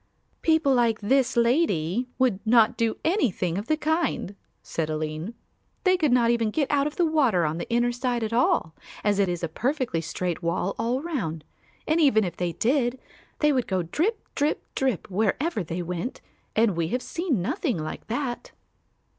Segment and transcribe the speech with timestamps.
[0.41, 5.35] "People like this lady would not do anything of the kind," said Aline;
[5.83, 8.73] "they could not even get out of the water on the inner side at all,
[9.03, 11.43] as it is a perfectly straight wall all round,
[11.87, 12.99] and even if they did,
[13.41, 16.19] they would go drip, drip, drip, wherever they went
[16.55, 18.51] and we have seen nothing like that."